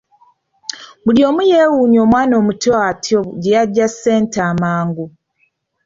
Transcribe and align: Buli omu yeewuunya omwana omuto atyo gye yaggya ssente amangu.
Buli 1.03 1.21
omu 1.29 1.41
yeewuunya 1.51 1.99
omwana 2.05 2.33
omuto 2.41 2.71
atyo 2.89 3.19
gye 3.41 3.51
yaggya 3.55 3.87
ssente 3.93 4.39
amangu. 4.49 5.05